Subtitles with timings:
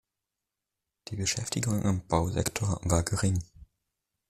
[1.09, 3.39] Die Beschäftigung im Bausektor war gering.